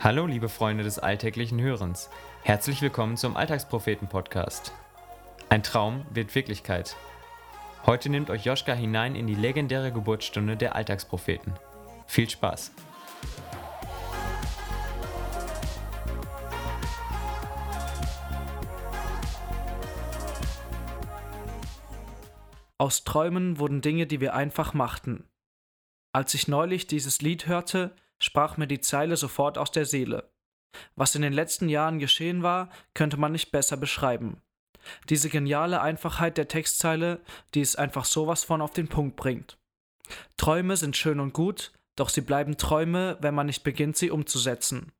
[0.00, 2.08] Hallo, liebe Freunde des alltäglichen Hörens.
[2.44, 4.72] Herzlich willkommen zum Alltagspropheten-Podcast.
[5.48, 6.94] Ein Traum wird Wirklichkeit.
[7.84, 11.52] Heute nimmt euch Joschka hinein in die legendäre Geburtsstunde der Alltagspropheten.
[12.06, 12.70] Viel Spaß!
[22.78, 25.24] Aus Träumen wurden Dinge, die wir einfach machten.
[26.12, 30.30] Als ich neulich dieses Lied hörte, sprach mir die Zeile sofort aus der Seele.
[30.96, 34.42] Was in den letzten Jahren geschehen war, könnte man nicht besser beschreiben.
[35.08, 37.20] Diese geniale Einfachheit der Textzeile,
[37.54, 39.58] die es einfach sowas von auf den Punkt bringt.
[40.36, 44.92] Träume sind schön und gut, doch sie bleiben Träume, wenn man nicht beginnt, sie umzusetzen.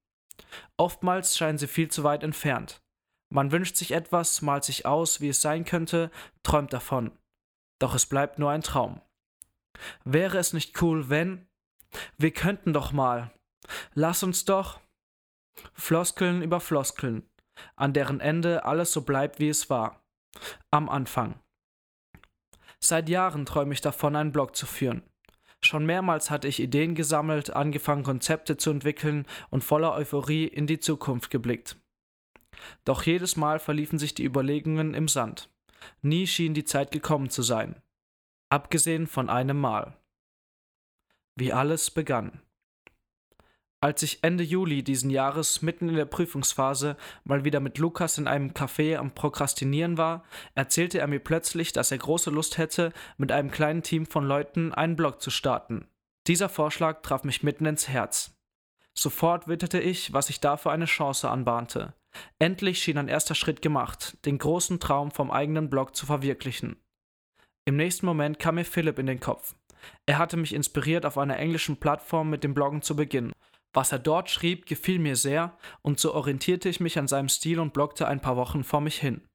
[0.76, 2.80] Oftmals scheinen sie viel zu weit entfernt.
[3.30, 6.10] Man wünscht sich etwas, malt sich aus, wie es sein könnte,
[6.42, 7.12] träumt davon.
[7.78, 9.00] Doch es bleibt nur ein Traum.
[10.04, 11.46] Wäre es nicht cool, wenn,
[12.16, 13.32] wir könnten doch mal.
[13.94, 14.80] Lass uns doch.
[15.74, 17.28] Floskeln über Floskeln,
[17.76, 20.02] an deren Ende alles so bleibt, wie es war.
[20.70, 21.40] Am Anfang.
[22.80, 25.02] Seit Jahren träume ich davon, einen Blog zu führen.
[25.60, 30.78] Schon mehrmals hatte ich Ideen gesammelt, angefangen, Konzepte zu entwickeln und voller Euphorie in die
[30.78, 31.76] Zukunft geblickt.
[32.84, 35.50] Doch jedes Mal verliefen sich die Überlegungen im Sand.
[36.02, 37.82] Nie schien die Zeit gekommen zu sein.
[38.50, 39.96] Abgesehen von einem Mal
[41.38, 42.40] wie alles begann.
[43.80, 48.26] Als ich Ende Juli diesen Jahres mitten in der Prüfungsphase mal wieder mit Lukas in
[48.26, 50.24] einem Café am Prokrastinieren war,
[50.56, 54.74] erzählte er mir plötzlich, dass er große Lust hätte, mit einem kleinen Team von Leuten
[54.74, 55.86] einen Blog zu starten.
[56.26, 58.34] Dieser Vorschlag traf mich mitten ins Herz.
[58.94, 61.94] Sofort witterte ich, was ich da für eine Chance anbahnte.
[62.40, 66.82] Endlich schien ein erster Schritt gemacht, den großen Traum vom eigenen Blog zu verwirklichen.
[67.64, 69.54] Im nächsten Moment kam mir Philipp in den Kopf.
[70.06, 73.32] Er hatte mich inspiriert, auf einer englischen Plattform mit dem Bloggen zu beginnen.
[73.72, 77.60] Was er dort schrieb, gefiel mir sehr, und so orientierte ich mich an seinem Stil
[77.60, 79.26] und bloggte ein paar Wochen vor mich hin.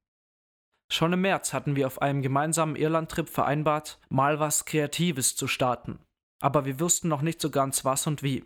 [0.91, 5.99] Schon im März hatten wir auf einem gemeinsamen Irlandtrip vereinbart, mal was Kreatives zu starten.
[6.42, 8.43] Aber wir wussten noch nicht so ganz was und wie.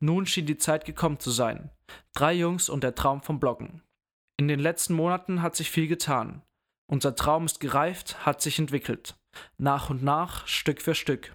[0.00, 1.70] Nun schien die Zeit gekommen zu sein.
[2.14, 3.82] Drei Jungs und der Traum vom Bloggen.
[4.38, 6.42] In den letzten Monaten hat sich viel getan.
[6.90, 9.18] Unser Traum ist gereift, hat sich entwickelt
[9.56, 11.34] nach und nach, Stück für Stück.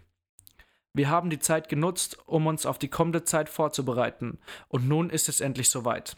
[0.93, 5.27] Wir haben die Zeit genutzt, um uns auf die kommende Zeit vorzubereiten, und nun ist
[5.27, 6.15] es endlich soweit.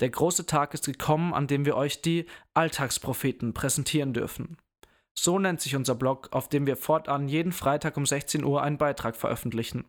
[0.00, 4.56] Der große Tag ist gekommen, an dem wir euch die Alltagspropheten präsentieren dürfen.
[5.18, 8.78] So nennt sich unser Blog, auf dem wir fortan jeden Freitag um 16 Uhr einen
[8.78, 9.84] Beitrag veröffentlichen.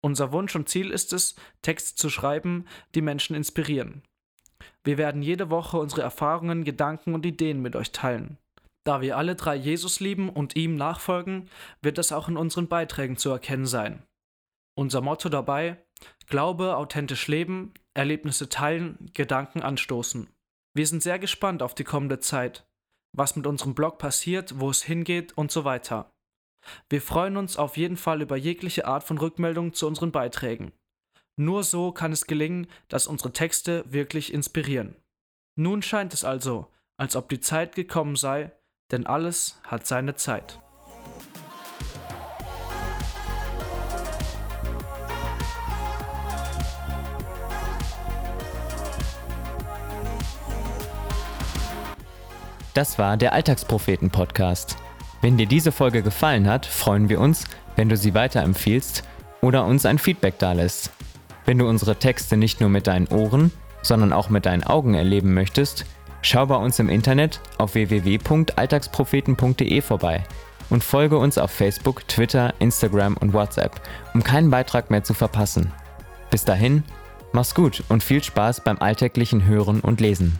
[0.00, 4.02] Unser Wunsch und Ziel ist es, Texte zu schreiben, die Menschen inspirieren.
[4.84, 8.38] Wir werden jede Woche unsere Erfahrungen, Gedanken und Ideen mit euch teilen.
[8.84, 11.48] Da wir alle drei Jesus lieben und ihm nachfolgen,
[11.82, 14.02] wird das auch in unseren Beiträgen zu erkennen sein.
[14.74, 15.84] Unser Motto dabei:
[16.26, 20.28] Glaube, authentisch leben, Erlebnisse teilen, Gedanken anstoßen.
[20.74, 22.66] Wir sind sehr gespannt auf die kommende Zeit,
[23.14, 26.10] was mit unserem Blog passiert, wo es hingeht und so weiter.
[26.88, 30.72] Wir freuen uns auf jeden Fall über jegliche Art von Rückmeldung zu unseren Beiträgen.
[31.36, 34.96] Nur so kann es gelingen, dass unsere Texte wirklich inspirieren.
[35.56, 38.52] Nun scheint es also, als ob die Zeit gekommen sei,
[38.92, 40.58] denn alles hat seine Zeit.
[52.74, 54.76] Das war der Alltagspropheten-Podcast.
[55.20, 57.44] Wenn dir diese Folge gefallen hat, freuen wir uns,
[57.76, 59.04] wenn du sie weiterempfiehlst
[59.42, 60.90] oder uns ein Feedback dalässt.
[61.44, 65.34] Wenn du unsere Texte nicht nur mit deinen Ohren, sondern auch mit deinen Augen erleben
[65.34, 65.84] möchtest,
[66.22, 70.22] Schau bei uns im Internet auf www.alltagspropheten.de vorbei
[70.70, 73.80] und folge uns auf Facebook, Twitter, Instagram und WhatsApp,
[74.14, 75.72] um keinen Beitrag mehr zu verpassen.
[76.30, 76.84] Bis dahin,
[77.32, 80.38] mach's gut und viel Spaß beim alltäglichen Hören und Lesen.